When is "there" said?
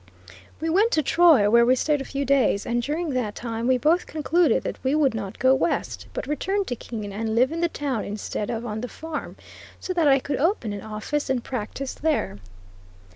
11.93-12.39